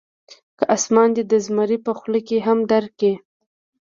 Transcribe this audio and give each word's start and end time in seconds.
که 0.57 0.63
اسمان 0.75 1.09
دې 1.15 1.23
د 1.31 1.33
زمري 1.45 1.77
په 1.85 1.91
خوله 1.97 2.19
کې 2.27 2.37
هم 2.47 2.57
درکړي. 2.71 3.13